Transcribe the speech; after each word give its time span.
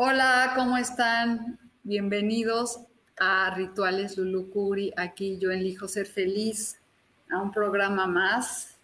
Hola, 0.00 0.52
¿cómo 0.54 0.76
están? 0.76 1.58
Bienvenidos 1.82 2.82
a 3.18 3.52
Rituales 3.56 4.16
Lulucuri. 4.16 4.92
Aquí 4.96 5.38
yo 5.40 5.50
elijo 5.50 5.88
ser 5.88 6.06
feliz 6.06 6.78
a 7.28 7.42
un 7.42 7.50
programa 7.50 8.06
más. 8.06 8.76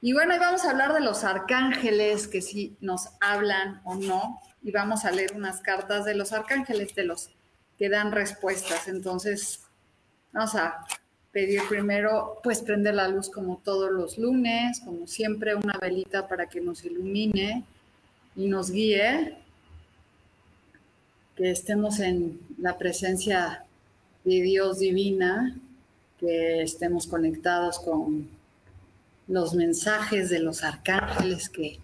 Y 0.00 0.12
bueno, 0.12 0.34
hoy 0.34 0.40
vamos 0.40 0.64
a 0.64 0.72
hablar 0.72 0.92
de 0.92 1.02
los 1.02 1.22
arcángeles, 1.22 2.26
que 2.26 2.42
si 2.42 2.76
nos 2.80 3.10
hablan 3.20 3.80
o 3.84 3.94
no. 3.94 4.40
Y 4.64 4.72
vamos 4.72 5.04
a 5.04 5.12
leer 5.12 5.34
unas 5.36 5.60
cartas 5.60 6.04
de 6.04 6.16
los 6.16 6.32
arcángeles, 6.32 6.96
de 6.96 7.04
los 7.04 7.30
que 7.78 7.88
dan 7.88 8.10
respuestas. 8.10 8.88
Entonces, 8.88 9.60
vamos 10.32 10.56
a 10.56 10.84
pedir 11.30 11.60
primero, 11.68 12.40
pues 12.42 12.60
prender 12.60 12.96
la 12.96 13.06
luz 13.06 13.30
como 13.30 13.58
todos 13.58 13.92
los 13.92 14.18
lunes, 14.18 14.80
como 14.80 15.06
siempre, 15.06 15.54
una 15.54 15.78
velita 15.80 16.26
para 16.26 16.48
que 16.48 16.60
nos 16.60 16.84
ilumine 16.84 17.62
y 18.34 18.48
nos 18.48 18.72
guíe 18.72 19.43
que 21.36 21.50
estemos 21.50 22.00
en 22.00 22.40
la 22.58 22.78
presencia 22.78 23.64
de 24.24 24.42
Dios 24.42 24.78
divina, 24.78 25.56
que 26.18 26.62
estemos 26.62 27.06
conectados 27.06 27.78
con 27.78 28.28
los 29.26 29.54
mensajes 29.54 30.30
de 30.30 30.38
los 30.38 30.62
arcángeles 30.62 31.48
que 31.48 31.78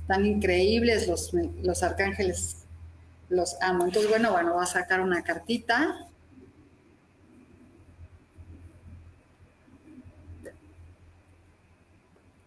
están 0.00 0.26
increíbles, 0.26 1.06
los, 1.06 1.32
los 1.62 1.82
arcángeles 1.82 2.56
los 3.28 3.56
amo. 3.60 3.84
Entonces, 3.84 4.10
bueno, 4.10 4.32
bueno, 4.32 4.54
voy 4.54 4.62
a 4.62 4.66
sacar 4.66 5.00
una 5.00 5.22
cartita. 5.22 6.06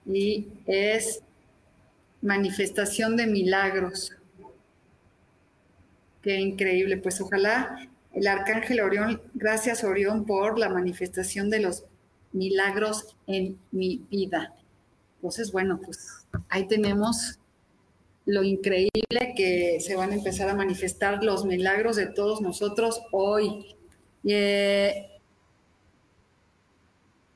Y 0.06 0.48
es 0.68 1.22
manifestación 2.22 3.16
de 3.16 3.26
milagros. 3.26 4.12
Qué 6.26 6.40
increíble. 6.40 6.98
Pues 6.98 7.22
ojalá 7.22 7.88
el 8.12 8.26
arcángel 8.26 8.80
Orión, 8.80 9.22
gracias 9.36 9.84
Orión 9.84 10.26
por 10.26 10.58
la 10.58 10.70
manifestación 10.70 11.52
de 11.52 11.60
los 11.60 11.84
milagros 12.32 13.16
en 13.28 13.60
mi 13.70 14.04
vida. 14.10 14.56
Entonces, 15.18 15.52
bueno, 15.52 15.80
pues 15.86 16.26
ahí 16.50 16.68
tenemos 16.68 17.38
lo 18.26 18.42
increíble 18.42 19.36
que 19.38 19.78
se 19.80 19.96
van 19.96 20.14
a 20.14 20.16
empezar 20.16 20.50
a 20.50 20.56
manifestar 20.56 21.24
los 21.24 21.46
milagros 21.46 21.96
de 21.96 22.08
todos 22.08 22.42
nosotros 22.42 23.04
hoy. 23.12 23.76
Eh, 24.24 25.08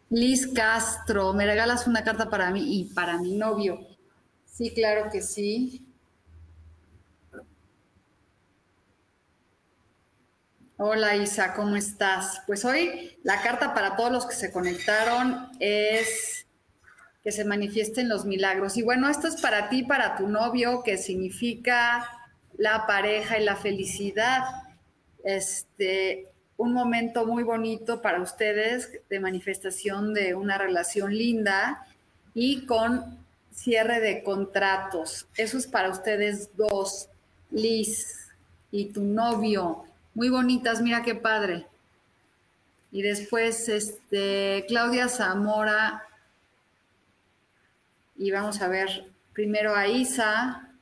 Liz 0.09 0.47
Castro, 0.47 1.33
me 1.33 1.45
regalas 1.45 1.85
una 1.85 2.03
carta 2.03 2.27
para 2.27 2.49
mí 2.49 2.79
y 2.79 2.85
para 2.85 3.21
mi 3.21 3.35
novio. 3.37 3.85
Sí, 4.45 4.71
claro 4.73 5.11
que 5.11 5.21
sí. 5.21 5.85
Hola 10.81 11.17
Isa, 11.17 11.55
¿cómo 11.55 11.75
estás? 11.75 12.41
Pues 12.47 12.63
hoy 12.63 13.17
la 13.23 13.41
carta 13.41 13.73
para 13.73 13.97
todos 13.97 14.13
los 14.13 14.25
que 14.25 14.33
se 14.33 14.49
conectaron 14.49 15.49
es 15.59 16.47
que 17.21 17.33
se 17.33 17.43
manifiesten 17.43 18.07
los 18.07 18.23
milagros. 18.23 18.77
Y 18.77 18.81
bueno, 18.81 19.09
esto 19.09 19.27
es 19.27 19.41
para 19.41 19.67
ti, 19.67 19.83
para 19.83 20.15
tu 20.15 20.29
novio, 20.29 20.81
que 20.81 20.97
significa 20.97 22.09
la 22.57 22.87
pareja 22.87 23.37
y 23.37 23.43
la 23.43 23.57
felicidad. 23.57 24.43
Este, 25.25 26.29
un 26.55 26.71
momento 26.71 27.25
muy 27.25 27.43
bonito 27.43 28.01
para 28.01 28.21
ustedes 28.21 29.01
de 29.09 29.19
manifestación 29.19 30.13
de 30.13 30.33
una 30.33 30.57
relación 30.57 31.13
linda 31.13 31.85
y 32.33 32.65
con 32.65 33.25
cierre 33.51 33.99
de 33.99 34.23
contratos. 34.23 35.27
Eso 35.35 35.57
es 35.57 35.67
para 35.67 35.89
ustedes 35.89 36.55
dos, 36.55 37.09
Liz 37.51 38.29
y 38.71 38.93
tu 38.93 39.03
novio 39.03 39.83
muy 40.19 40.27
bonitas, 40.27 40.81
mira 40.81 41.01
qué 41.01 41.15
padre. 41.15 41.65
Y 42.91 43.01
después, 43.03 43.69
este, 43.69 44.65
Claudia 44.67 45.07
Zamora. 45.07 46.03
Y 48.17 48.29
vamos 48.29 48.61
a 48.61 48.67
ver 48.67 49.13
primero 49.31 49.73
a 49.73 49.87
Isa. 49.87 50.73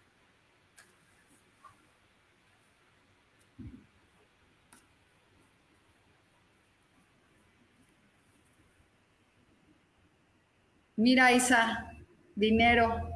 Mira, 10.96 11.32
Isa, 11.32 11.92
dinero, 12.34 13.08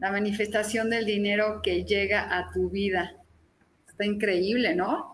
la 0.00 0.10
manifestación 0.10 0.90
del 0.90 1.06
dinero 1.06 1.60
que 1.62 1.84
llega 1.84 2.36
a 2.36 2.50
tu 2.50 2.70
vida. 2.70 3.14
Está 3.86 4.04
increíble, 4.04 4.74
¿no? 4.74 5.11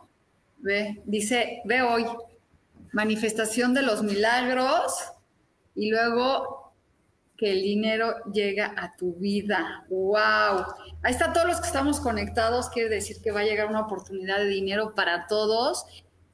Ve, 0.58 1.00
dice, 1.04 1.62
ve 1.64 1.82
hoy, 1.82 2.04
manifestación 2.92 3.74
de 3.74 3.82
los 3.82 4.02
milagros 4.02 4.92
y 5.74 5.90
luego 5.90 6.72
que 7.36 7.52
el 7.52 7.62
dinero 7.62 8.16
llega 8.32 8.74
a 8.76 8.96
tu 8.96 9.14
vida. 9.14 9.86
¡Wow! 9.88 10.64
Ahí 11.02 11.12
está 11.12 11.32
todos 11.32 11.46
los 11.46 11.60
que 11.60 11.68
estamos 11.68 12.00
conectados, 12.00 12.68
quiere 12.68 12.88
decir 12.88 13.18
que 13.22 13.30
va 13.30 13.40
a 13.40 13.44
llegar 13.44 13.68
una 13.68 13.82
oportunidad 13.82 14.38
de 14.38 14.48
dinero 14.48 14.94
para 14.94 15.28
todos. 15.28 15.84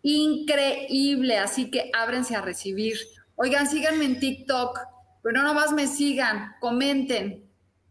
Increíble, 0.03 1.39
así 1.39 1.71
que 1.71 1.91
ábrense 1.95 2.35
a 2.35 2.41
recibir. 2.41 2.97
Oigan, 3.37 3.69
síganme 3.69 4.06
en 4.06 4.19
TikTok, 4.19 4.81
pero 5.23 5.43
no 5.43 5.53
más 5.53 5.73
me 5.73 5.87
sigan, 5.87 6.55
comenten. 6.61 7.45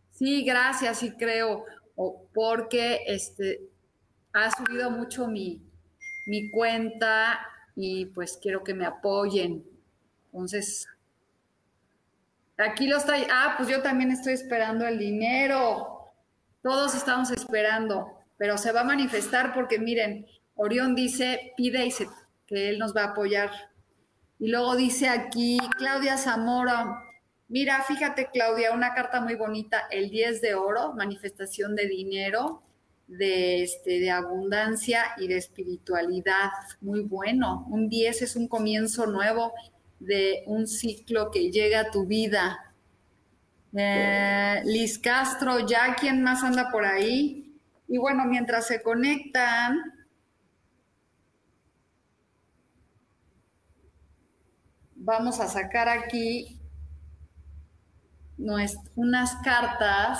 Sí, 0.09 0.44
gracias, 0.44 1.00
sí 1.00 1.11
creo, 1.11 1.65
porque 2.33 3.01
este, 3.05 3.61
ha 4.33 4.50
subido 4.50 4.89
mucho 4.89 5.27
mi, 5.27 5.61
cuenta 6.51 7.39
y 7.75 8.06
pues 8.07 8.38
quiero 8.41 8.63
que 8.63 8.73
me 8.73 8.85
apoyen. 8.85 9.63
Entonces, 10.25 10.88
aquí 12.57 12.88
lo 12.88 12.97
está. 12.97 13.16
Ah, 13.31 13.56
pues 13.57 13.69
yo 13.69 13.81
también 13.81 14.11
estoy 14.11 14.33
esperando 14.33 14.88
el 14.88 14.97
dinero. 14.97 16.12
Todos 16.62 16.95
estamos 16.95 17.31
esperando, 17.31 18.07
pero 18.38 18.57
se 18.57 18.72
va 18.72 18.81
a 18.81 18.85
manifestar 18.85 19.53
porque 19.53 19.79
miren, 19.79 20.25
Orión 20.56 20.95
dice, 20.95 21.53
pide 21.57 21.86
y 21.86 21.92
se, 21.92 22.07
que 22.47 22.69
él 22.69 22.80
nos 22.80 22.95
va 22.95 23.03
a 23.03 23.07
apoyar. 23.07 23.51
Y 24.39 24.47
luego 24.47 24.75
dice 24.75 25.09
aquí, 25.09 25.57
Claudia 25.77 26.18
Zamora, 26.18 27.01
mira, 27.50 27.83
fíjate 27.83 28.30
Claudia, 28.31 28.71
una 28.71 28.94
carta 28.94 29.19
muy 29.21 29.36
bonita, 29.36 29.88
el 29.92 30.09
10 30.09 30.42
de 30.42 30.56
oro, 30.56 30.94
manifestación 30.94 31.75
de 31.75 31.88
dinero 31.88 32.63
de, 33.07 33.63
este, 33.63 34.00
de 34.00 34.11
abundancia 34.11 35.13
y 35.17 35.27
de 35.27 35.38
espiritualidad. 35.38 36.50
Muy 36.81 37.01
bueno. 37.01 37.65
Un 37.69 37.89
10 37.89 38.21
es 38.21 38.35
un 38.35 38.47
comienzo 38.47 39.05
nuevo 39.05 39.53
de 40.00 40.44
un 40.47 40.67
ciclo 40.67 41.31
que 41.31 41.51
llega 41.51 41.81
a 41.81 41.91
tu 41.91 42.05
vida. 42.05 42.73
Eh, 43.75 44.61
Liz 44.65 45.00
Castro, 45.00 45.65
ya 45.67 45.95
quién 46.00 46.21
más 46.21 46.44
anda 46.44 46.69
por 46.71 46.85
ahí. 46.85 47.59
Y 47.88 47.97
bueno, 47.97 48.25
mientras 48.25 48.67
se 48.67 48.81
conectan, 48.81 49.79
vamos 54.95 55.39
a 55.39 55.47
sacar 55.47 55.89
aquí 55.89 56.59
unas 58.95 59.35
cartas 59.44 60.19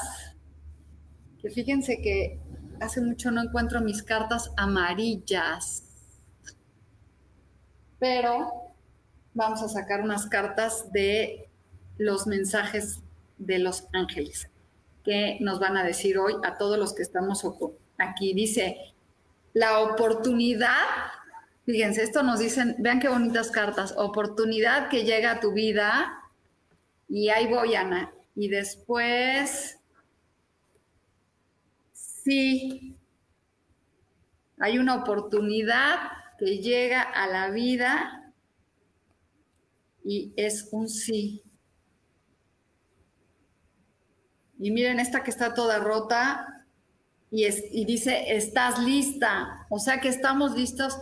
que 1.42 1.50
fíjense 1.50 2.02
que 2.02 2.40
hace 2.80 3.02
mucho 3.02 3.32
no 3.32 3.42
encuentro 3.42 3.82
mis 3.82 4.04
cartas 4.04 4.52
amarillas. 4.58 5.84
Pero 8.00 8.52
vamos 9.34 9.62
a 9.62 9.70
sacar 9.70 10.02
unas 10.02 10.28
cartas 10.28 10.92
de 10.92 11.50
los 11.98 12.28
mensajes 12.28 13.00
de 13.38 13.60
los 13.60 13.88
ángeles 13.94 14.50
que 15.04 15.38
nos 15.42 15.60
van 15.60 15.78
a 15.78 15.84
decir 15.84 16.18
hoy 16.18 16.36
a 16.44 16.58
todos 16.58 16.78
los 16.78 16.94
que 16.94 17.04
estamos 17.04 17.44
aquí. 17.98 18.34
Dice, 18.34 18.78
la 19.54 19.80
oportunidad, 19.80 20.86
fíjense, 21.66 22.04
esto 22.04 22.24
nos 22.24 22.40
dicen, 22.40 22.76
vean 22.80 23.00
qué 23.00 23.10
bonitas 23.10 23.52
cartas, 23.52 23.94
oportunidad 23.98 24.90
que 24.90 25.04
llega 25.04 25.32
a 25.32 25.40
tu 25.40 25.52
vida 25.54 26.20
y 27.10 27.30
ahí 27.30 27.48
voy, 27.48 27.76
Ana. 27.76 28.12
Y 28.36 28.48
después, 28.48 29.80
sí, 32.24 32.98
hay 34.60 34.78
una 34.78 34.96
oportunidad 34.96 35.98
que 36.38 36.60
llega 36.60 37.02
a 37.02 37.28
la 37.28 37.50
vida 37.50 38.34
y 40.04 40.34
es 40.36 40.70
un 40.72 40.90
sí. 40.90 41.44
Y 44.60 44.72
miren 44.72 45.00
esta 45.00 45.24
que 45.24 45.32
está 45.32 45.54
toda 45.54 45.80
rota 45.80 46.66
y, 47.30 47.46
es, 47.46 47.64
y 47.72 47.86
dice, 47.86 48.36
estás 48.36 48.80
lista. 48.80 49.66
O 49.70 49.80
sea 49.80 50.00
que 50.00 50.08
estamos 50.08 50.56
listos 50.56 50.98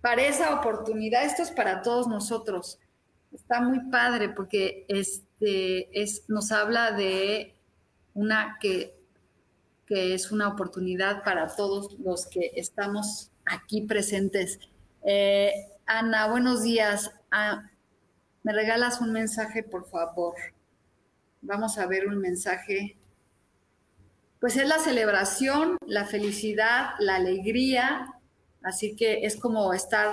para 0.00 0.22
esa 0.22 0.58
oportunidad. 0.58 1.24
Esto 1.24 1.42
es 1.42 1.50
para 1.50 1.82
todos 1.82 2.08
nosotros. 2.08 2.78
Está 3.32 3.60
muy 3.60 3.90
padre 3.90 4.30
porque 4.30 4.86
este, 4.88 6.02
es, 6.02 6.24
nos 6.28 6.50
habla 6.52 6.92
de 6.92 7.54
una 8.14 8.58
que, 8.60 9.03
que 9.86 10.14
es 10.14 10.32
una 10.32 10.48
oportunidad 10.48 11.22
para 11.22 11.46
todos 11.54 11.98
los 11.98 12.26
que 12.26 12.52
estamos 12.54 13.30
aquí 13.44 13.82
presentes. 13.82 14.58
Eh, 15.04 15.52
Ana, 15.86 16.28
buenos 16.28 16.62
días. 16.62 17.10
Ah, 17.30 17.70
¿Me 18.42 18.52
regalas 18.52 19.00
un 19.00 19.12
mensaje, 19.12 19.62
por 19.62 19.88
favor? 19.88 20.34
Vamos 21.42 21.78
a 21.78 21.86
ver 21.86 22.06
un 22.06 22.18
mensaje. 22.18 22.96
Pues 24.40 24.56
es 24.56 24.68
la 24.68 24.78
celebración, 24.78 25.78
la 25.86 26.06
felicidad, 26.06 26.90
la 26.98 27.16
alegría. 27.16 28.14
Así 28.62 28.96
que 28.96 29.26
es 29.26 29.36
como 29.36 29.74
estar, 29.74 30.12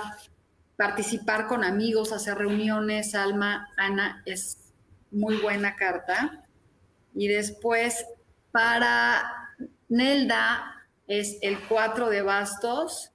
participar 0.76 1.46
con 1.46 1.64
amigos, 1.64 2.12
hacer 2.12 2.36
reuniones. 2.36 3.14
Alma, 3.14 3.68
Ana, 3.78 4.22
es 4.26 4.58
muy 5.10 5.36
buena 5.36 5.76
carta. 5.76 6.44
Y 7.14 7.28
después, 7.28 8.06
para 8.50 9.41
Nelda, 9.92 10.86
es 11.06 11.36
el 11.42 11.58
4 11.68 12.08
de 12.08 12.22
bastos. 12.22 13.12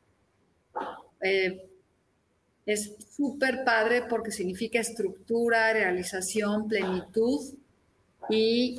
Eh, 1.21 1.67
es 2.67 2.95
súper 3.15 3.63
padre 3.63 4.03
porque 4.03 4.29
significa 4.29 4.79
estructura, 4.79 5.73
realización, 5.73 6.67
plenitud 6.67 7.55
y 8.29 8.77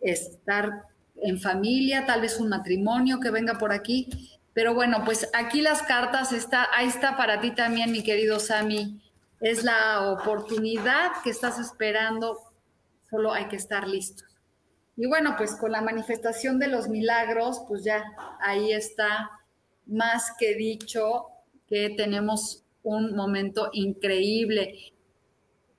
estar 0.00 0.84
en 1.16 1.40
familia, 1.40 2.06
tal 2.06 2.20
vez 2.20 2.38
un 2.38 2.50
matrimonio 2.50 3.18
que 3.18 3.30
venga 3.30 3.58
por 3.58 3.72
aquí. 3.72 4.38
Pero 4.52 4.74
bueno, 4.74 5.02
pues 5.04 5.28
aquí 5.32 5.60
las 5.60 5.82
cartas, 5.82 6.32
está, 6.32 6.68
ahí 6.72 6.86
está 6.86 7.16
para 7.16 7.40
ti 7.40 7.50
también, 7.52 7.90
mi 7.90 8.04
querido 8.04 8.38
Sami. 8.38 9.02
Es 9.40 9.64
la 9.64 10.12
oportunidad 10.12 11.10
que 11.24 11.30
estás 11.30 11.58
esperando, 11.58 12.38
solo 13.08 13.32
hay 13.32 13.48
que 13.48 13.56
estar 13.56 13.88
listos. 13.88 14.29
Y 15.00 15.06
bueno, 15.06 15.34
pues 15.38 15.54
con 15.54 15.72
la 15.72 15.80
manifestación 15.80 16.58
de 16.58 16.68
los 16.68 16.86
milagros, 16.86 17.62
pues 17.66 17.82
ya 17.84 18.04
ahí 18.38 18.70
está 18.70 19.30
más 19.86 20.32
que 20.38 20.54
dicho 20.54 21.24
que 21.66 21.94
tenemos 21.96 22.64
un 22.82 23.16
momento 23.16 23.70
increíble. 23.72 24.92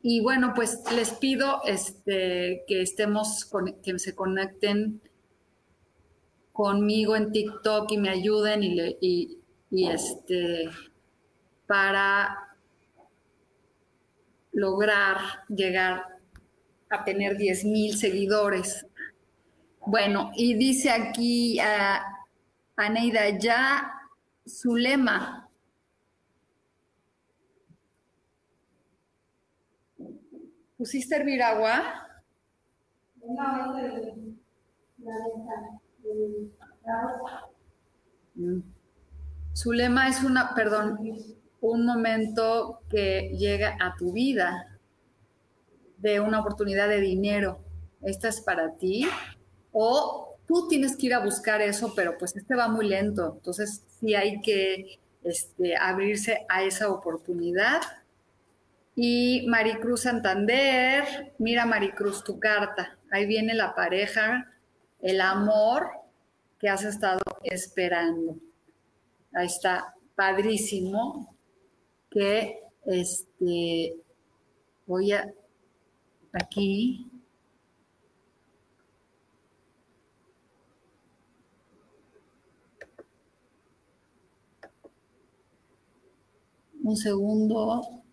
Y 0.01 0.21
bueno, 0.21 0.53
pues 0.55 0.81
les 0.95 1.11
pido 1.11 1.61
este, 1.65 2.63
que 2.65 2.81
estemos, 2.81 3.47
que 3.83 3.99
se 3.99 4.15
conecten 4.15 4.99
conmigo 6.51 7.15
en 7.15 7.31
TikTok 7.31 7.91
y 7.91 7.97
me 7.99 8.09
ayuden 8.09 8.63
y, 8.63 9.37
y, 9.69 9.87
este, 9.87 10.67
para 11.67 12.57
lograr 14.51 15.19
llegar 15.47 16.05
a 16.89 17.03
tener 17.03 17.37
10 17.37 17.65
mil 17.65 17.95
seguidores. 17.95 18.87
Bueno, 19.85 20.31
y 20.35 20.53
dice 20.55 20.91
aquí 20.91 21.59
a 21.59 22.25
Aneida, 22.75 23.29
ya 23.37 23.91
su 24.45 24.75
lema, 24.75 25.41
¿Pusiste 30.81 31.15
hervir 31.15 31.43
agua? 31.43 32.07
Mm. 38.33 38.61
Su 39.53 39.73
lema 39.73 40.09
es 40.09 40.23
una, 40.23 40.55
perdón, 40.55 40.97
un 41.61 41.85
momento 41.85 42.81
que 42.89 43.29
llega 43.37 43.77
a 43.79 43.93
tu 43.95 44.11
vida 44.11 44.79
de 45.97 46.19
una 46.19 46.39
oportunidad 46.39 46.89
de 46.89 46.99
dinero. 46.99 47.59
Esta 48.01 48.29
es 48.29 48.41
para 48.41 48.75
ti. 48.77 49.07
O 49.71 50.37
tú 50.47 50.67
tienes 50.67 50.95
que 50.95 51.07
ir 51.07 51.13
a 51.13 51.23
buscar 51.23 51.61
eso, 51.61 51.93
pero 51.95 52.17
pues 52.17 52.35
este 52.35 52.55
va 52.55 52.67
muy 52.67 52.87
lento. 52.87 53.33
Entonces 53.37 53.83
sí 53.99 54.15
hay 54.15 54.41
que 54.41 54.99
este, 55.23 55.75
abrirse 55.77 56.45
a 56.49 56.63
esa 56.63 56.89
oportunidad 56.91 57.81
y 58.95 59.45
Maricruz 59.47 60.01
Santander, 60.01 61.33
mira 61.37 61.65
Maricruz 61.65 62.23
tu 62.23 62.39
carta, 62.39 62.97
ahí 63.09 63.25
viene 63.25 63.53
la 63.53 63.73
pareja, 63.73 64.51
el 65.01 65.21
amor 65.21 65.89
que 66.59 66.69
has 66.69 66.83
estado 66.83 67.21
esperando. 67.43 68.35
Ahí 69.33 69.47
está, 69.47 69.95
padrísimo, 70.13 71.35
que 72.09 72.59
este, 72.85 73.95
voy 74.85 75.13
a, 75.13 75.33
aquí, 76.33 77.09
un 86.83 86.95
segundo. 86.97 88.03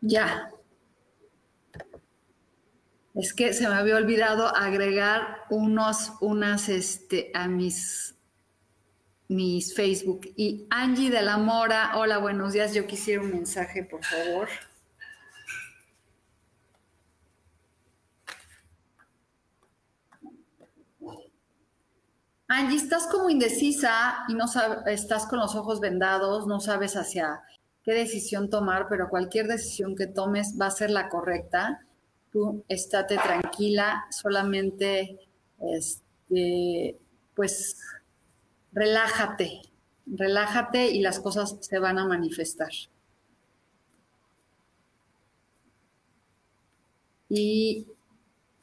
Ya. 0.00 0.50
Es 3.14 3.34
que 3.34 3.52
se 3.52 3.68
me 3.68 3.74
había 3.74 3.96
olvidado 3.96 4.54
agregar 4.56 5.44
unos, 5.50 6.12
unas, 6.20 6.68
este, 6.68 7.30
a 7.34 7.48
mis, 7.48 8.14
mis 9.28 9.74
Facebook. 9.74 10.32
Y 10.36 10.66
Angie 10.70 11.10
de 11.10 11.22
la 11.22 11.36
Mora, 11.36 11.92
hola, 11.96 12.18
buenos 12.18 12.52
días. 12.52 12.72
Yo 12.72 12.86
quisiera 12.86 13.20
un 13.20 13.30
mensaje, 13.30 13.84
por 13.84 14.04
favor. 14.04 14.48
Angie, 22.52 22.78
estás 22.78 23.06
como 23.06 23.30
indecisa 23.30 24.24
y 24.26 24.34
no 24.34 24.48
sabes, 24.48 24.78
estás 24.86 25.24
con 25.26 25.38
los 25.38 25.54
ojos 25.54 25.78
vendados, 25.78 26.48
no 26.48 26.58
sabes 26.58 26.96
hacia 26.96 27.44
qué 27.84 27.94
decisión 27.94 28.50
tomar, 28.50 28.88
pero 28.88 29.08
cualquier 29.08 29.46
decisión 29.46 29.94
que 29.94 30.08
tomes 30.08 30.56
va 30.60 30.66
a 30.66 30.72
ser 30.72 30.90
la 30.90 31.08
correcta. 31.08 31.86
Tú 32.32 32.64
estate 32.66 33.18
tranquila, 33.18 34.04
solamente 34.10 35.20
este, 35.60 36.98
pues 37.36 37.76
relájate, 38.72 39.62
relájate 40.06 40.90
y 40.90 41.02
las 41.02 41.20
cosas 41.20 41.56
se 41.60 41.78
van 41.78 42.00
a 42.00 42.06
manifestar. 42.08 42.72
Y 47.28 47.86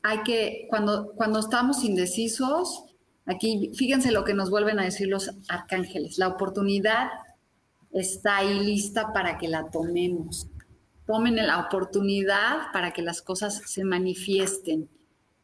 hay 0.02 0.24
que, 0.24 0.68
cuando, 0.70 1.14
cuando 1.14 1.40
estamos 1.40 1.86
indecisos, 1.86 2.87
aquí 3.28 3.72
fíjense 3.76 4.12
lo 4.12 4.24
que 4.24 4.34
nos 4.34 4.50
vuelven 4.50 4.80
a 4.80 4.84
decir 4.84 5.08
los 5.08 5.32
arcángeles, 5.50 6.18
la 6.18 6.30
oportunidad 6.30 7.10
está 7.92 8.38
ahí 8.38 8.60
lista 8.60 9.14
para 9.14 9.38
que 9.38 9.48
la 9.48 9.70
tomemos. 9.70 10.48
Tomen 11.06 11.36
la 11.38 11.60
oportunidad 11.60 12.72
para 12.74 12.92
que 12.92 13.02
las 13.02 13.22
cosas 13.22 13.62
se 13.66 13.84
manifiesten. 13.84 14.90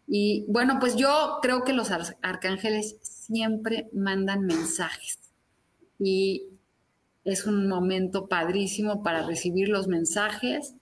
Y 0.07 0.45
bueno, 0.49 0.77
pues 0.79 0.95
yo 0.95 1.39
creo 1.41 1.63
que 1.63 1.73
los 1.73 1.89
arcángeles 2.21 2.97
siempre 3.01 3.89
mandan 3.93 4.45
mensajes 4.45 5.19
y 5.97 6.43
es 7.23 7.45
un 7.45 7.69
momento 7.69 8.27
padrísimo 8.27 9.01
para 9.01 9.25
recibir 9.25 9.69
los 9.69 9.87
mensajes 9.87 10.75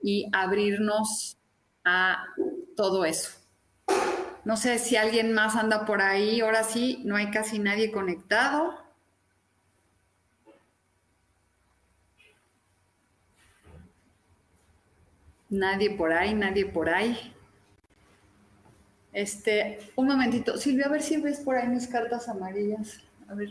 y 0.00 0.26
abrirnos 0.32 1.36
a 1.84 2.24
todo 2.76 3.04
eso. 3.04 3.30
No 4.44 4.56
sé 4.56 4.78
si 4.78 4.96
alguien 4.96 5.32
más 5.32 5.56
anda 5.56 5.84
por 5.84 6.00
ahí, 6.00 6.40
ahora 6.40 6.62
sí, 6.62 7.02
no 7.04 7.16
hay 7.16 7.32
casi 7.32 7.58
nadie 7.58 7.90
conectado. 7.90 8.74
Nadie 15.48 15.88
por 15.96 16.12
ahí, 16.12 16.34
nadie 16.34 16.66
por 16.66 16.90
ahí. 16.90 17.32
Este, 19.12 19.78
un 19.96 20.08
momentito. 20.08 20.56
Silvia, 20.58 20.86
a 20.86 20.88
ver 20.90 21.02
si 21.02 21.16
ves 21.20 21.40
por 21.40 21.56
ahí 21.56 21.68
mis 21.68 21.86
cartas 21.86 22.28
amarillas. 22.28 22.98
A 23.28 23.34
ver, 23.34 23.50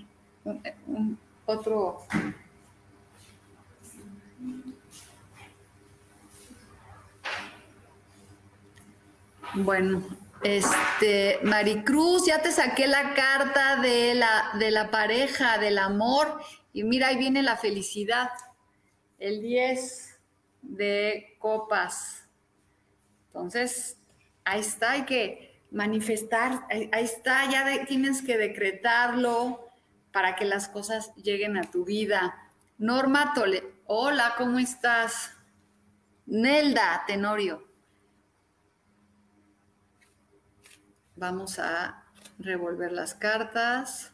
otro. 1.45 2.05
Bueno, 9.55 10.03
este, 10.43 11.39
Maricruz, 11.43 12.25
ya 12.25 12.41
te 12.41 12.51
saqué 12.51 12.87
la 12.87 13.13
carta 13.13 13.77
de 13.77 14.15
la, 14.15 14.51
de 14.59 14.71
la 14.71 14.91
pareja, 14.91 15.57
del 15.57 15.77
amor, 15.77 16.41
y 16.73 16.83
mira, 16.83 17.07
ahí 17.07 17.17
viene 17.17 17.43
la 17.43 17.57
felicidad. 17.57 18.29
El 19.19 19.41
10 19.41 20.19
de 20.61 21.35
copas. 21.39 22.27
Entonces, 23.27 23.97
ahí 24.43 24.59
está, 24.59 24.91
hay 24.91 25.05
que 25.05 25.61
manifestar, 25.71 26.65
ahí, 26.69 26.89
está, 27.03 27.49
ya 27.49 27.85
tienes 27.85 28.21
que 28.21 28.37
decretarlo 28.37 29.67
para 30.11 30.35
que 30.35 30.45
las 30.45 30.67
cosas 30.67 31.13
lleguen 31.15 31.57
a 31.57 31.69
tu 31.69 31.83
vida. 31.85 32.51
Norma 32.77 33.33
Tole, 33.33 33.63
hola, 33.85 34.35
¿cómo 34.37 34.59
estás? 34.59 35.31
Nelda 36.25 37.03
Tenorio. 37.07 37.72
Vamos 41.23 41.57
a 41.57 42.03
revolver 42.37 42.91
las 42.91 43.13
cartas. 43.13 44.11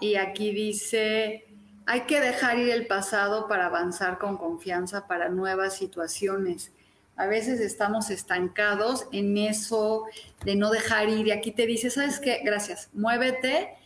Y 0.00 0.14
aquí 0.14 0.52
dice, 0.52 1.48
hay 1.84 2.06
que 2.06 2.18
dejar 2.18 2.58
ir 2.58 2.70
el 2.70 2.86
pasado 2.86 3.46
para 3.46 3.66
avanzar 3.66 4.16
con 4.16 4.38
confianza 4.38 5.06
para 5.06 5.28
nuevas 5.28 5.76
situaciones. 5.76 6.72
A 7.14 7.26
veces 7.26 7.60
estamos 7.60 8.08
estancados 8.08 9.06
en 9.12 9.36
eso 9.36 10.06
de 10.46 10.56
no 10.56 10.70
dejar 10.70 11.10
ir. 11.10 11.26
Y 11.26 11.30
aquí 11.30 11.50
te 11.50 11.66
dice, 11.66 11.90
¿sabes 11.90 12.20
qué? 12.20 12.40
Gracias. 12.42 12.88
Muévete 12.94 13.76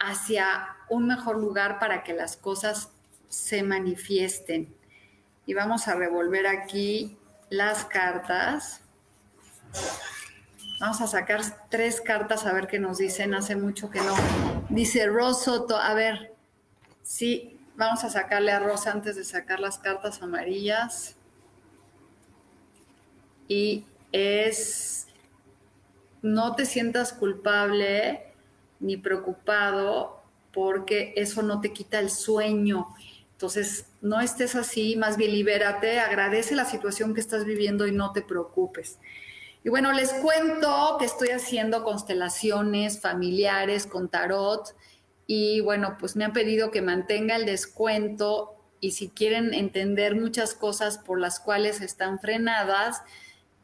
hacia 0.00 0.66
un 0.88 1.06
mejor 1.06 1.38
lugar 1.38 1.78
para 1.78 2.02
que 2.02 2.12
las 2.12 2.36
cosas 2.36 2.90
se 3.28 3.62
manifiesten. 3.62 4.74
Y 5.46 5.54
vamos 5.54 5.86
a 5.86 5.94
revolver 5.94 6.48
aquí 6.48 7.16
las 7.50 7.84
cartas. 7.84 8.80
Vamos 10.80 11.02
a 11.02 11.06
sacar 11.06 11.42
tres 11.68 12.00
cartas 12.00 12.46
a 12.46 12.54
ver 12.54 12.66
qué 12.66 12.78
nos 12.78 12.96
dicen. 12.96 13.34
Hace 13.34 13.54
mucho 13.54 13.90
que 13.90 14.00
no. 14.00 14.14
Dice 14.70 15.04
Rosoto, 15.04 15.76
a 15.76 15.92
ver, 15.92 16.32
sí, 17.02 17.60
vamos 17.76 18.02
a 18.02 18.08
sacarle 18.08 18.50
a 18.50 18.60
Rosa 18.60 18.90
antes 18.90 19.14
de 19.16 19.24
sacar 19.24 19.60
las 19.60 19.76
cartas 19.76 20.22
amarillas. 20.22 21.16
Y 23.46 23.84
es, 24.10 25.06
no 26.22 26.56
te 26.56 26.64
sientas 26.64 27.12
culpable 27.12 28.32
ni 28.80 28.96
preocupado 28.96 30.22
porque 30.50 31.12
eso 31.14 31.42
no 31.42 31.60
te 31.60 31.74
quita 31.74 31.98
el 31.98 32.08
sueño. 32.08 32.86
Entonces, 33.32 33.84
no 34.00 34.18
estés 34.22 34.54
así, 34.54 34.96
más 34.96 35.18
bien 35.18 35.32
libérate, 35.32 36.00
agradece 36.00 36.54
la 36.54 36.64
situación 36.64 37.12
que 37.12 37.20
estás 37.20 37.44
viviendo 37.44 37.86
y 37.86 37.92
no 37.92 38.12
te 38.12 38.22
preocupes. 38.22 38.98
Y 39.62 39.68
bueno, 39.68 39.92
les 39.92 40.12
cuento 40.14 40.96
que 40.98 41.04
estoy 41.04 41.28
haciendo 41.28 41.84
constelaciones 41.84 43.00
familiares 43.00 43.86
con 43.86 44.08
tarot 44.08 44.74
y 45.26 45.60
bueno, 45.60 45.96
pues 46.00 46.16
me 46.16 46.24
han 46.24 46.32
pedido 46.32 46.70
que 46.70 46.80
mantenga 46.80 47.36
el 47.36 47.44
descuento 47.44 48.56
y 48.80 48.92
si 48.92 49.10
quieren 49.10 49.52
entender 49.52 50.18
muchas 50.18 50.54
cosas 50.54 50.96
por 50.98 51.20
las 51.20 51.38
cuales 51.40 51.82
están 51.82 52.18
frenadas, 52.18 53.02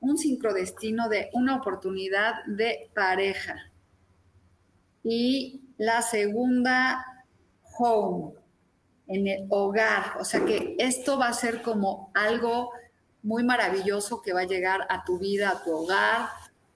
un 0.00 0.18
sincrodestino 0.18 1.08
de 1.08 1.30
una 1.32 1.56
oportunidad 1.56 2.44
de 2.46 2.90
pareja. 2.94 3.56
Y 5.02 5.62
la 5.78 6.02
segunda, 6.02 7.04
home, 7.78 8.34
en 9.06 9.26
el 9.26 9.46
hogar. 9.48 10.18
O 10.20 10.24
sea 10.24 10.44
que 10.44 10.76
esto 10.78 11.18
va 11.18 11.28
a 11.28 11.32
ser 11.32 11.62
como 11.62 12.10
algo 12.14 12.72
muy 13.22 13.42
maravilloso 13.42 14.20
que 14.20 14.34
va 14.34 14.40
a 14.40 14.46
llegar 14.46 14.86
a 14.90 15.02
tu 15.04 15.18
vida, 15.18 15.50
a 15.50 15.64
tu 15.64 15.72
hogar, 15.74 16.28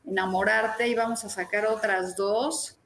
enamorarte 0.07 0.89
y 0.89 0.95
vamos 0.95 1.25
a 1.25 1.29
sacar 1.29 1.67
otras 1.67 2.17
dos 2.17 2.78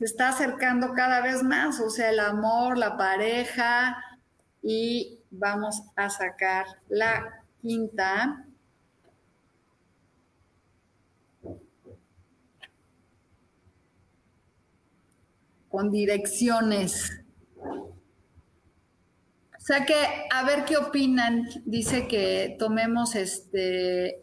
se 0.00 0.06
está 0.06 0.30
acercando 0.30 0.94
cada 0.94 1.20
vez 1.20 1.42
más, 1.42 1.78
o 1.78 1.90
sea, 1.90 2.08
el 2.08 2.20
amor, 2.20 2.78
la 2.78 2.96
pareja, 2.96 4.02
y 4.62 5.20
vamos 5.30 5.82
a 5.94 6.08
sacar 6.08 6.64
la 6.88 7.44
quinta. 7.60 8.46
Con 15.68 15.90
direcciones. 15.90 17.20
O 17.58 19.60
sea 19.60 19.84
que, 19.84 19.94
a 20.32 20.44
ver 20.44 20.64
qué 20.64 20.78
opinan. 20.78 21.46
Dice 21.66 22.08
que 22.08 22.56
tomemos 22.58 23.16
este. 23.16 24.22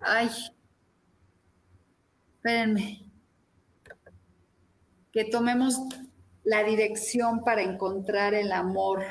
Ay. 0.00 0.30
Espérenme 2.34 3.01
que 5.12 5.24
tomemos 5.24 5.80
la 6.44 6.64
dirección 6.64 7.44
para 7.44 7.62
encontrar 7.62 8.34
el 8.34 8.52
amor. 8.52 9.04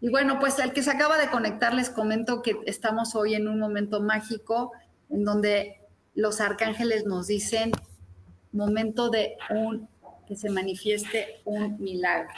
Y 0.00 0.10
bueno, 0.10 0.38
pues 0.38 0.58
al 0.60 0.72
que 0.72 0.82
se 0.82 0.90
acaba 0.90 1.18
de 1.18 1.30
conectar 1.30 1.74
les 1.74 1.90
comento 1.90 2.42
que 2.42 2.56
estamos 2.66 3.14
hoy 3.14 3.34
en 3.34 3.48
un 3.48 3.58
momento 3.58 4.00
mágico 4.00 4.72
en 5.10 5.24
donde 5.24 5.80
los 6.14 6.40
arcángeles 6.40 7.04
nos 7.06 7.26
dicen 7.26 7.72
momento 8.52 9.10
de 9.10 9.36
un 9.50 9.88
que 10.26 10.36
se 10.36 10.48
manifieste 10.48 11.40
un 11.44 11.78
milagro. 11.80 12.32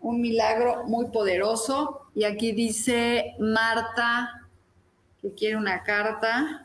Un 0.00 0.20
milagro 0.20 0.84
muy 0.86 1.06
poderoso. 1.06 2.08
Y 2.14 2.24
aquí 2.24 2.52
dice 2.52 3.34
Marta 3.38 4.48
que 5.22 5.32
quiere 5.34 5.56
una 5.56 5.82
carta. 5.82 6.63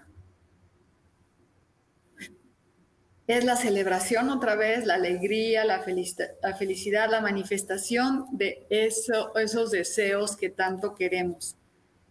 Es 3.29 3.45
la 3.45 3.55
celebración 3.55 4.31
otra 4.31 4.55
vez, 4.55 4.88
la 4.88 4.95
alegría, 4.95 5.63
la, 5.63 5.83
felicidad, 5.83 7.12
la 7.12 7.21
manifestación 7.21 8.25
de 8.31 8.65
eso, 8.71 9.36
esos 9.38 9.69
deseos 9.69 10.36
que 10.36 10.50
tanto 10.50 10.95
queremos. 10.95 11.55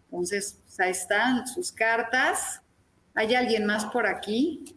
Entonces, 0.04 0.60
pues, 0.62 0.78
ahí 0.78 0.92
están 0.92 1.48
sus 1.48 1.72
cartas. 1.72 2.62
¿Hay 3.16 3.34
alguien 3.34 3.66
más 3.66 3.86
por 3.86 4.06
aquí? 4.06 4.76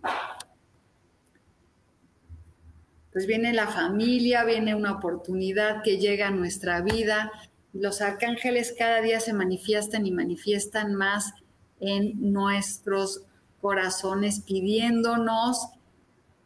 Pues 3.14 3.28
viene 3.28 3.54
la 3.54 3.68
familia, 3.68 4.44
viene 4.44 4.74
una 4.74 4.94
oportunidad 4.94 5.84
que 5.84 6.00
llega 6.00 6.30
a 6.30 6.32
nuestra 6.32 6.82
vida. 6.82 7.32
Los 7.72 8.02
arcángeles 8.02 8.74
cada 8.76 9.00
día 9.02 9.20
se 9.20 9.34
manifiestan 9.34 10.08
y 10.08 10.12
manifiestan 10.12 10.96
más 10.96 11.36
en 11.80 12.34
nuestros 12.34 13.26
corazones 13.62 14.40
pidiéndonos 14.40 15.68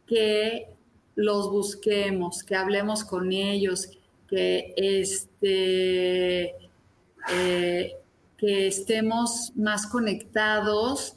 que 0.06 0.68
los 1.14 1.50
busquemos, 1.50 2.42
que 2.42 2.54
hablemos 2.54 3.04
con 3.04 3.32
ellos, 3.32 3.90
que, 4.28 4.74
este, 4.76 6.54
eh, 7.32 7.96
que 8.36 8.66
estemos 8.66 9.52
más 9.56 9.86
conectados 9.86 11.16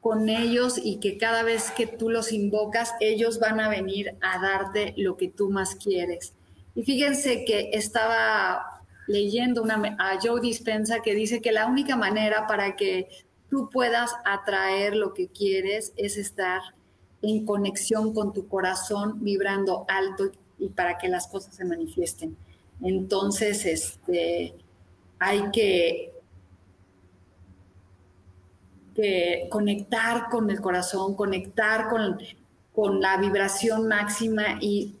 con 0.00 0.28
ellos 0.28 0.80
y 0.82 0.96
que 0.96 1.18
cada 1.18 1.42
vez 1.42 1.70
que 1.70 1.86
tú 1.86 2.10
los 2.10 2.32
invocas, 2.32 2.92
ellos 3.00 3.38
van 3.38 3.60
a 3.60 3.68
venir 3.68 4.16
a 4.20 4.40
darte 4.40 4.94
lo 4.96 5.16
que 5.16 5.28
tú 5.28 5.50
más 5.50 5.74
quieres. 5.74 6.32
Y 6.74 6.82
fíjense 6.82 7.44
que 7.44 7.70
estaba 7.72 8.82
leyendo 9.06 9.62
una, 9.62 9.96
a 9.98 10.18
Joe 10.22 10.40
Dispensa 10.40 11.00
que 11.00 11.14
dice 11.14 11.42
que 11.42 11.52
la 11.52 11.66
única 11.66 11.96
manera 11.96 12.46
para 12.46 12.76
que 12.76 13.08
tú 13.50 13.68
puedas 13.68 14.12
atraer 14.24 14.96
lo 14.96 15.12
que 15.12 15.28
quieres 15.28 15.92
es 15.96 16.16
estar 16.16 16.62
en 17.22 17.44
conexión 17.44 18.14
con 18.14 18.32
tu 18.32 18.48
corazón, 18.48 19.22
vibrando 19.22 19.84
alto 19.88 20.30
y 20.58 20.68
para 20.68 20.98
que 20.98 21.08
las 21.08 21.26
cosas 21.26 21.54
se 21.54 21.64
manifiesten. 21.64 22.36
Entonces, 22.82 23.66
este, 23.66 24.54
hay 25.18 25.50
que, 25.52 26.12
conectar 29.50 30.28
con 30.28 30.50
el 30.50 30.60
corazón, 30.60 31.14
conectar 31.14 31.88
con, 31.88 32.18
con 32.74 33.00
la 33.00 33.16
vibración 33.16 33.88
máxima 33.88 34.58
y, 34.60 34.94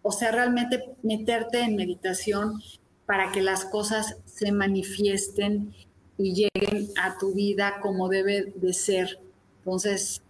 o 0.00 0.10
sea, 0.10 0.32
realmente 0.32 0.96
meterte 1.02 1.60
en 1.60 1.76
meditación 1.76 2.62
para 3.04 3.32
que 3.32 3.42
las 3.42 3.66
cosas 3.66 4.16
se 4.24 4.52
manifiesten 4.52 5.74
y 6.16 6.32
lleguen 6.32 6.88
a 6.98 7.18
tu 7.18 7.34
vida 7.34 7.78
como 7.82 8.08
debe 8.08 8.54
de 8.56 8.72
ser. 8.72 9.20
Entonces, 9.58 10.22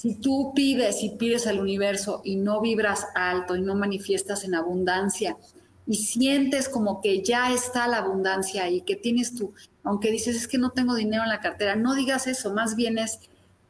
si 0.00 0.14
tú 0.14 0.52
pides 0.54 1.02
y 1.02 1.10
pides 1.10 1.46
al 1.46 1.60
universo 1.60 2.22
y 2.24 2.36
no 2.36 2.62
vibras 2.62 3.08
alto 3.14 3.54
y 3.54 3.60
no 3.60 3.74
manifiestas 3.74 4.44
en 4.44 4.54
abundancia 4.54 5.36
y 5.86 5.96
sientes 5.96 6.70
como 6.70 7.02
que 7.02 7.22
ya 7.22 7.52
está 7.52 7.86
la 7.86 7.98
abundancia 7.98 8.70
y 8.70 8.80
que 8.80 8.96
tienes 8.96 9.34
tú, 9.34 9.52
aunque 9.84 10.10
dices 10.10 10.36
es 10.36 10.48
que 10.48 10.56
no 10.56 10.70
tengo 10.70 10.94
dinero 10.94 11.24
en 11.24 11.28
la 11.28 11.40
cartera, 11.40 11.76
no 11.76 11.94
digas 11.94 12.26
eso, 12.28 12.54
más 12.54 12.76
bien 12.76 12.96
es 12.96 13.20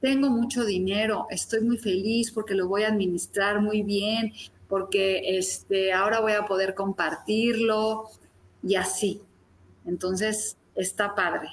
tengo 0.00 0.30
mucho 0.30 0.64
dinero, 0.64 1.26
estoy 1.30 1.62
muy 1.62 1.78
feliz 1.78 2.30
porque 2.30 2.54
lo 2.54 2.68
voy 2.68 2.84
a 2.84 2.88
administrar 2.90 3.60
muy 3.60 3.82
bien, 3.82 4.32
porque 4.68 5.36
este, 5.36 5.92
ahora 5.92 6.20
voy 6.20 6.34
a 6.34 6.46
poder 6.46 6.74
compartirlo 6.74 8.04
y 8.62 8.76
así. 8.76 9.20
Entonces, 9.84 10.56
está 10.76 11.16
padre, 11.16 11.48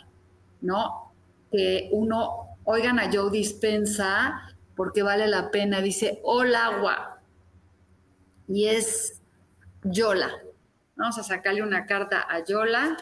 ¿no? 0.62 1.12
Que 1.52 1.90
uno, 1.92 2.58
oigan 2.64 3.00
a 3.00 3.12
Joe 3.12 3.32
Dispensa, 3.32 4.56
porque 4.78 5.02
vale 5.02 5.28
la 5.28 5.50
pena, 5.50 5.82
dice, 5.82 6.22
hola 6.24 6.68
agua, 6.68 7.20
y 8.48 8.68
es 8.68 9.22
Yola. 9.84 10.32
Vamos 10.96 11.18
a 11.18 11.24
sacarle 11.24 11.64
una 11.64 11.86
carta 11.86 12.26
a 12.30 12.46
Yola. 12.46 12.96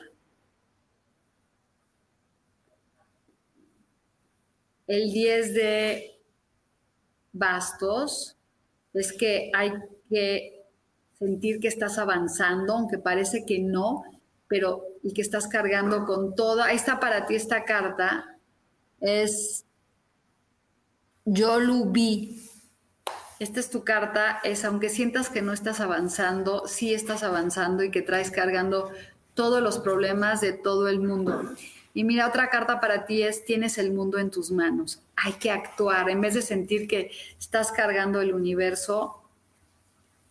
El 4.88 5.12
10 5.12 5.54
de 5.54 6.20
bastos 7.34 8.38
es 8.94 9.12
que 9.12 9.52
hay 9.54 9.74
que 10.10 10.64
sentir 11.20 11.60
que 11.60 11.68
estás 11.68 11.98
avanzando, 11.98 12.74
aunque 12.74 12.98
parece 12.98 13.46
que 13.46 13.60
no, 13.60 14.04
pero 14.48 14.84
y 15.04 15.14
que 15.14 15.22
estás 15.22 15.48
cargando 15.48 16.06
con 16.06 16.36
todo. 16.36 16.64
Ahí 16.64 16.78
está 16.78 17.00
para 17.00 17.26
ti 17.26 17.36
esta 17.36 17.66
carta. 17.66 18.40
Es 19.02 19.66
yo 21.26 21.60
lo 21.60 21.86
vi. 21.86 22.42
Esta 23.40 23.60
es 23.60 23.70
tu 23.70 23.84
carta, 23.84 24.40
es 24.44 24.64
aunque 24.64 24.88
sientas 24.88 25.30
que 25.30 25.42
no 25.42 25.52
estás 25.52 25.82
avanzando, 25.82 26.68
sí 26.68 26.94
estás 26.94 27.24
avanzando 27.24 27.84
y 27.84 27.92
que 27.92 28.02
traes 28.02 28.32
cargando 28.32 28.92
todos 29.34 29.62
los 29.62 29.80
problemas 29.80 30.40
de 30.40 30.54
todo 30.54 30.88
el 30.88 31.02
mundo. 31.02 31.54
Y 31.94 32.04
mira, 32.06 32.28
otra 32.28 32.50
carta 32.50 32.80
para 32.80 33.06
ti 33.06 33.24
es, 33.24 33.44
tienes 33.44 33.78
el 33.78 33.92
mundo 33.92 34.20
en 34.20 34.32
tus 34.32 34.52
manos. 34.52 35.02
Hay 35.16 35.34
que 35.34 35.52
actuar. 35.52 36.10
En 36.10 36.22
vez 36.22 36.34
de 36.34 36.42
sentir 36.42 36.88
que 36.88 37.12
estás 37.40 37.72
cargando 37.72 38.22
el 38.22 38.34
universo, 38.34 39.22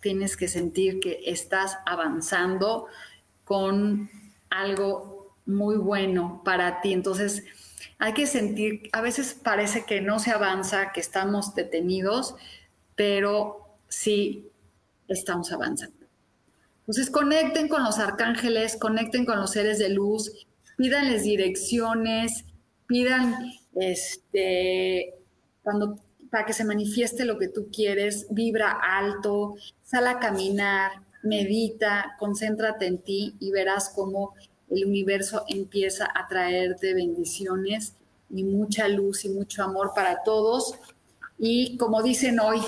tienes 0.00 0.36
que 0.36 0.48
sentir 0.48 1.00
que 1.00 1.20
estás 1.26 1.78
avanzando 1.86 2.86
con 3.44 4.10
algo 4.50 5.34
muy 5.46 5.76
bueno 5.76 6.42
para 6.44 6.80
ti. 6.80 6.92
Entonces, 6.92 7.44
hay 7.98 8.14
que 8.14 8.26
sentir, 8.26 8.88
a 8.92 9.00
veces 9.00 9.34
parece 9.34 9.84
que 9.84 10.00
no 10.00 10.18
se 10.18 10.30
avanza, 10.30 10.92
que 10.92 11.00
estamos 11.00 11.54
detenidos, 11.54 12.34
pero 12.96 13.76
sí 13.88 14.48
estamos 15.08 15.52
avanzando. 15.52 16.06
Entonces, 16.80 17.10
conecten 17.10 17.68
con 17.68 17.82
los 17.82 17.98
arcángeles, 17.98 18.76
conecten 18.76 19.24
con 19.24 19.40
los 19.40 19.52
seres 19.52 19.78
de 19.78 19.88
luz, 19.88 20.46
pídanles 20.76 21.22
direcciones, 21.22 22.44
pidan 22.86 23.52
este, 23.74 25.14
cuando 25.62 25.98
para 26.30 26.46
que 26.46 26.52
se 26.52 26.64
manifieste 26.64 27.24
lo 27.24 27.38
que 27.38 27.48
tú 27.48 27.68
quieres, 27.72 28.26
vibra 28.28 28.72
alto, 28.82 29.54
sal 29.84 30.08
a 30.08 30.18
caminar, 30.18 30.90
medita, 31.22 32.16
concéntrate 32.18 32.86
en 32.86 32.98
ti 32.98 33.36
y 33.38 33.50
verás 33.52 33.92
cómo 33.94 34.34
el 34.70 34.86
universo 34.86 35.44
empieza 35.48 36.08
a 36.14 36.26
traerte 36.26 36.94
bendiciones 36.94 37.94
y 38.30 38.44
mucha 38.44 38.88
luz 38.88 39.24
y 39.24 39.28
mucho 39.28 39.62
amor 39.62 39.92
para 39.94 40.22
todos. 40.22 40.74
Y 41.38 41.76
como 41.76 42.02
dicen 42.02 42.40
hoy, 42.40 42.60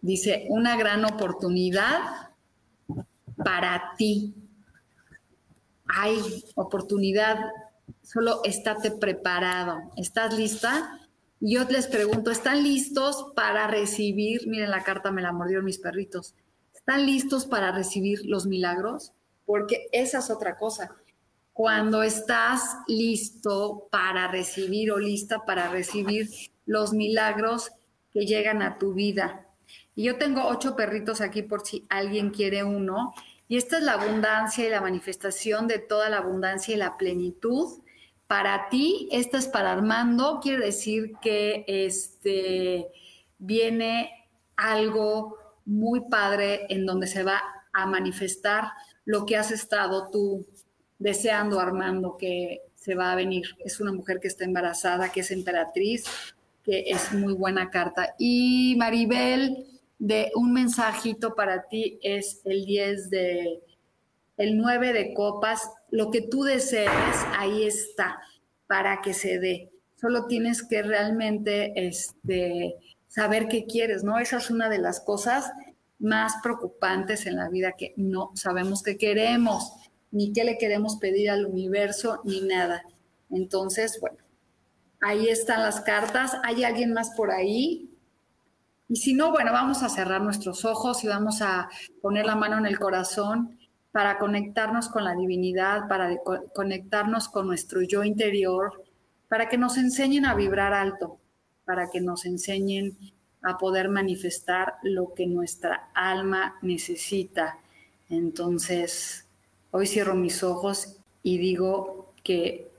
dice, 0.00 0.46
una 0.48 0.76
gran 0.76 1.04
oportunidad 1.04 2.30
para 3.36 3.94
ti. 3.96 4.34
Hay 5.86 6.44
oportunidad, 6.54 7.38
solo 8.02 8.42
estate 8.44 8.92
preparado. 8.92 9.80
¿Estás 9.96 10.34
lista? 10.34 10.96
yo 11.40 11.64
les 11.64 11.86
pregunto, 11.86 12.30
¿están 12.30 12.62
listos 12.62 13.32
para 13.34 13.66
recibir? 13.66 14.46
Miren, 14.46 14.70
la 14.70 14.84
carta 14.84 15.10
me 15.10 15.22
la 15.22 15.32
mordieron 15.32 15.64
mis 15.64 15.78
perritos. 15.78 16.34
¿Están 16.90 17.06
listos 17.06 17.46
para 17.46 17.70
recibir 17.70 18.26
los 18.26 18.46
milagros? 18.46 19.12
Porque 19.46 19.86
esa 19.92 20.18
es 20.18 20.28
otra 20.28 20.56
cosa. 20.56 20.96
Cuando 21.52 22.02
estás 22.02 22.78
listo 22.88 23.86
para 23.92 24.26
recibir 24.26 24.90
o 24.90 24.98
lista 24.98 25.44
para 25.46 25.70
recibir 25.70 26.28
los 26.66 26.92
milagros 26.92 27.70
que 28.12 28.26
llegan 28.26 28.60
a 28.60 28.76
tu 28.76 28.92
vida. 28.92 29.46
Y 29.94 30.02
yo 30.02 30.18
tengo 30.18 30.48
ocho 30.48 30.74
perritos 30.74 31.20
aquí 31.20 31.42
por 31.42 31.64
si 31.64 31.86
alguien 31.90 32.30
quiere 32.30 32.64
uno. 32.64 33.14
Y 33.46 33.56
esta 33.56 33.78
es 33.78 33.84
la 33.84 33.92
abundancia 33.92 34.66
y 34.66 34.70
la 34.70 34.80
manifestación 34.80 35.68
de 35.68 35.78
toda 35.78 36.10
la 36.10 36.18
abundancia 36.18 36.74
y 36.74 36.78
la 36.78 36.96
plenitud 36.96 37.68
para 38.26 38.68
ti, 38.68 39.08
esta 39.12 39.38
es 39.38 39.46
para 39.46 39.70
Armando, 39.70 40.40
quiere 40.42 40.66
decir 40.66 41.12
que 41.22 41.64
este, 41.68 42.88
viene 43.38 44.26
algo 44.56 45.38
muy 45.70 46.02
padre 46.08 46.66
en 46.68 46.84
donde 46.84 47.06
se 47.06 47.22
va 47.22 47.40
a 47.72 47.86
manifestar 47.86 48.64
lo 49.04 49.24
que 49.24 49.36
has 49.36 49.52
estado 49.52 50.10
tú 50.10 50.46
deseando, 50.98 51.60
Armando, 51.60 52.16
que 52.16 52.62
se 52.74 52.94
va 52.94 53.12
a 53.12 53.16
venir. 53.16 53.56
Es 53.64 53.80
una 53.80 53.92
mujer 53.92 54.18
que 54.20 54.28
está 54.28 54.44
embarazada, 54.44 55.12
que 55.12 55.20
es 55.20 55.30
emperatriz, 55.30 56.04
que 56.64 56.84
es 56.88 57.12
muy 57.12 57.34
buena 57.34 57.70
carta. 57.70 58.14
Y 58.18 58.74
Maribel, 58.78 59.66
de 59.98 60.32
un 60.34 60.52
mensajito 60.52 61.34
para 61.36 61.68
ti 61.68 62.00
es 62.02 62.40
el 62.44 62.64
10 62.64 63.10
de, 63.10 63.62
el 64.36 64.56
9 64.56 64.92
de 64.92 65.14
copas, 65.14 65.70
lo 65.90 66.10
que 66.10 66.22
tú 66.22 66.42
desees, 66.42 66.90
ahí 67.38 67.64
está, 67.64 68.20
para 68.66 69.02
que 69.02 69.14
se 69.14 69.38
dé. 69.38 69.70
Solo 70.00 70.26
tienes 70.26 70.66
que 70.66 70.82
realmente 70.82 71.72
este, 71.76 72.76
saber 73.10 73.48
qué 73.48 73.66
quieres, 73.66 74.04
¿no? 74.04 74.18
Esa 74.18 74.38
es 74.38 74.50
una 74.50 74.68
de 74.70 74.78
las 74.78 75.00
cosas 75.00 75.52
más 75.98 76.34
preocupantes 76.42 77.26
en 77.26 77.36
la 77.36 77.50
vida, 77.50 77.74
que 77.76 77.92
no 77.96 78.30
sabemos 78.34 78.82
qué 78.82 78.96
queremos, 78.96 79.74
ni 80.12 80.32
qué 80.32 80.44
le 80.44 80.56
queremos 80.56 80.96
pedir 80.96 81.30
al 81.30 81.44
universo, 81.44 82.20
ni 82.24 82.40
nada. 82.40 82.84
Entonces, 83.30 83.98
bueno, 84.00 84.18
ahí 85.02 85.28
están 85.28 85.62
las 85.62 85.82
cartas. 85.82 86.36
¿Hay 86.42 86.64
alguien 86.64 86.94
más 86.94 87.10
por 87.16 87.30
ahí? 87.30 87.90
Y 88.88 88.96
si 88.96 89.12
no, 89.12 89.30
bueno, 89.30 89.52
vamos 89.52 89.82
a 89.82 89.88
cerrar 89.88 90.20
nuestros 90.22 90.64
ojos 90.64 91.04
y 91.04 91.08
vamos 91.08 91.42
a 91.42 91.68
poner 92.00 92.26
la 92.26 92.34
mano 92.34 92.58
en 92.58 92.66
el 92.66 92.78
corazón 92.78 93.58
para 93.92 94.18
conectarnos 94.18 94.88
con 94.88 95.04
la 95.04 95.14
divinidad, 95.14 95.88
para 95.88 96.16
conectarnos 96.54 97.28
con 97.28 97.46
nuestro 97.46 97.82
yo 97.82 98.04
interior, 98.04 98.84
para 99.28 99.48
que 99.48 99.58
nos 99.58 99.76
enseñen 99.76 100.26
a 100.26 100.34
vibrar 100.34 100.72
alto, 100.72 101.19
para 101.70 101.88
que 101.88 102.00
nos 102.00 102.26
enseñen 102.26 102.98
a 103.44 103.56
poder 103.56 103.88
manifestar 103.88 104.74
lo 104.82 105.14
que 105.14 105.24
nuestra 105.24 105.88
alma 105.94 106.58
necesita. 106.62 107.60
Entonces, 108.08 109.24
hoy 109.70 109.86
cierro 109.86 110.16
mis 110.16 110.42
ojos 110.42 110.96
y 111.22 111.38
digo 111.38 112.12
que 112.24 112.72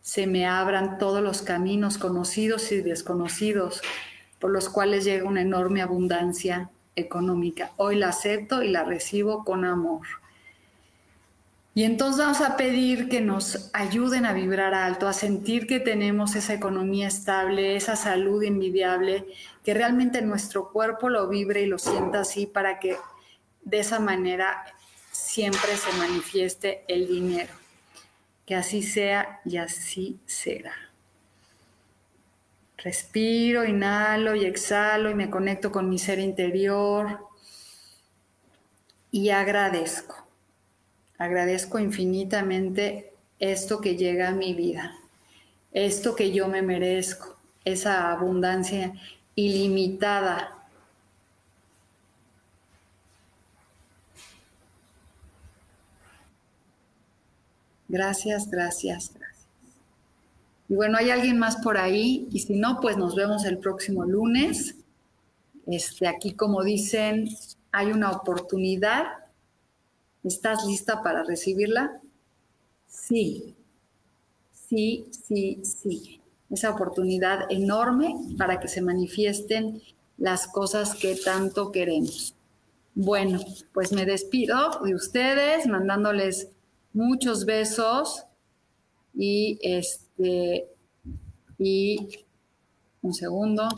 se 0.00 0.26
me 0.26 0.46
abran 0.46 0.96
todos 0.96 1.22
los 1.22 1.42
caminos 1.42 1.98
conocidos 1.98 2.72
y 2.72 2.80
desconocidos 2.80 3.82
por 4.38 4.50
los 4.50 4.70
cuales 4.70 5.04
llega 5.04 5.28
una 5.28 5.42
enorme 5.42 5.82
abundancia 5.82 6.70
económica. 6.96 7.72
Hoy 7.76 7.96
la 7.96 8.08
acepto 8.08 8.62
y 8.62 8.70
la 8.70 8.84
recibo 8.84 9.44
con 9.44 9.66
amor. 9.66 10.06
Y 11.72 11.84
entonces 11.84 12.18
vamos 12.18 12.40
a 12.40 12.56
pedir 12.56 13.08
que 13.08 13.20
nos 13.20 13.70
ayuden 13.72 14.26
a 14.26 14.32
vibrar 14.32 14.74
alto, 14.74 15.06
a 15.06 15.12
sentir 15.12 15.68
que 15.68 15.78
tenemos 15.78 16.34
esa 16.34 16.52
economía 16.52 17.06
estable, 17.06 17.76
esa 17.76 17.94
salud 17.94 18.42
envidiable, 18.42 19.26
que 19.64 19.72
realmente 19.72 20.20
nuestro 20.20 20.72
cuerpo 20.72 21.08
lo 21.08 21.28
vibre 21.28 21.62
y 21.62 21.66
lo 21.66 21.78
sienta 21.78 22.20
así 22.20 22.46
para 22.46 22.80
que 22.80 22.96
de 23.62 23.78
esa 23.78 24.00
manera 24.00 24.64
siempre 25.12 25.76
se 25.76 25.92
manifieste 25.96 26.84
el 26.88 27.06
dinero. 27.06 27.52
Que 28.44 28.56
así 28.56 28.82
sea 28.82 29.40
y 29.44 29.58
así 29.58 30.18
será. 30.26 30.74
Respiro, 32.78 33.64
inhalo 33.64 34.34
y 34.34 34.44
exhalo 34.44 35.08
y 35.08 35.14
me 35.14 35.30
conecto 35.30 35.70
con 35.70 35.88
mi 35.88 36.00
ser 36.00 36.18
interior 36.18 37.28
y 39.12 39.28
agradezco. 39.28 40.29
Agradezco 41.20 41.78
infinitamente 41.78 43.12
esto 43.38 43.82
que 43.82 43.94
llega 43.94 44.30
a 44.30 44.32
mi 44.32 44.54
vida, 44.54 44.96
esto 45.70 46.16
que 46.16 46.32
yo 46.32 46.48
me 46.48 46.62
merezco, 46.62 47.36
esa 47.62 48.10
abundancia 48.10 48.94
ilimitada. 49.34 50.66
Gracias, 57.86 58.48
gracias, 58.48 59.12
gracias. 59.12 59.46
Y 60.70 60.74
bueno, 60.74 60.96
hay 60.96 61.10
alguien 61.10 61.38
más 61.38 61.56
por 61.58 61.76
ahí 61.76 62.28
y 62.32 62.38
si 62.38 62.54
no, 62.54 62.80
pues 62.80 62.96
nos 62.96 63.14
vemos 63.14 63.44
el 63.44 63.58
próximo 63.58 64.06
lunes. 64.06 64.74
Este, 65.66 66.08
aquí, 66.08 66.32
como 66.32 66.64
dicen, 66.64 67.28
hay 67.72 67.92
una 67.92 68.10
oportunidad. 68.10 69.19
¿Estás 70.22 70.64
lista 70.66 71.02
para 71.02 71.24
recibirla? 71.24 72.00
Sí, 72.86 73.54
sí, 74.52 75.06
sí, 75.10 75.62
sí. 75.64 76.20
Esa 76.50 76.70
oportunidad 76.70 77.50
enorme 77.50 78.14
para 78.36 78.60
que 78.60 78.68
se 78.68 78.82
manifiesten 78.82 79.80
las 80.18 80.46
cosas 80.46 80.94
que 80.94 81.16
tanto 81.16 81.72
queremos. 81.72 82.34
Bueno, 82.94 83.40
pues 83.72 83.92
me 83.92 84.04
despido 84.04 84.80
de 84.84 84.94
ustedes, 84.94 85.66
mandándoles 85.66 86.48
muchos 86.92 87.46
besos 87.46 88.24
y 89.14 89.58
este, 89.62 90.68
y 91.58 92.24
un 93.00 93.14
segundo. 93.14 93.68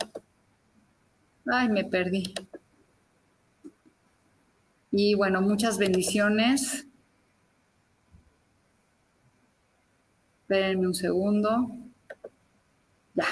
Ay, 1.45 1.69
me 1.69 1.85
perdí. 1.85 2.33
Y 4.95 5.15
bueno, 5.15 5.41
muchas 5.41 5.79
bendiciones. 5.79 6.85
Espérenme 10.43 10.85
un 10.85 10.93
segundo. 10.93 11.75
Ya. 13.15 13.25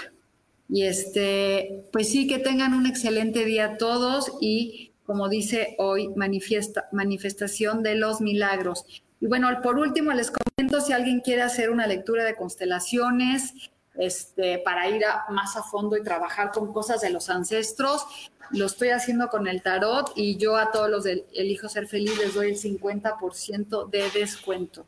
Y 0.69 0.83
este, 0.83 1.85
pues 1.91 2.09
sí, 2.09 2.25
que 2.25 2.39
tengan 2.39 2.73
un 2.73 2.87
excelente 2.87 3.45
día 3.45 3.77
todos 3.77 4.31
y 4.41 4.91
como 5.05 5.29
dice 5.29 5.75
hoy, 5.77 6.09
manifestación 6.15 7.83
de 7.83 7.95
los 7.95 8.21
milagros. 8.21 8.83
Y 9.19 9.27
bueno, 9.27 9.49
por 9.61 9.77
último 9.77 10.13
les 10.13 10.31
comento 10.31 10.81
si 10.81 10.93
alguien 10.93 11.19
quiere 11.19 11.43
hacer 11.43 11.69
una 11.69 11.85
lectura 11.85 12.23
de 12.23 12.35
constelaciones, 12.35 13.53
este, 13.95 14.59
para 14.59 14.89
ir 14.89 15.03
más 15.29 15.55
a 15.57 15.63
fondo 15.63 15.97
y 15.97 16.03
trabajar 16.03 16.51
con 16.51 16.71
cosas 16.73 17.01
de 17.01 17.09
los 17.09 17.29
ancestros. 17.29 18.05
Lo 18.51 18.65
estoy 18.65 18.89
haciendo 18.89 19.29
con 19.29 19.47
el 19.47 19.61
tarot 19.61 20.11
y 20.15 20.37
yo 20.37 20.57
a 20.57 20.71
todos 20.71 20.89
los 20.89 21.03
del 21.03 21.25
Elijo 21.33 21.69
Ser 21.69 21.87
Feliz 21.87 22.17
les 22.17 22.33
doy 22.33 22.49
el 22.49 22.57
50% 22.57 23.89
de 23.89 24.09
descuento. 24.11 24.85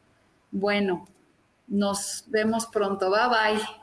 Bueno, 0.51 1.07
nos 1.67 2.25
vemos 2.27 2.67
pronto. 2.67 3.09
Bye 3.09 3.29
bye. 3.29 3.82